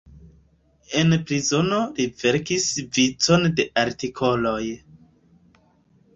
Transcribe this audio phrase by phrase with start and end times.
[1.01, 2.65] En prizono li verkis
[2.97, 4.61] vicon de artikoloj.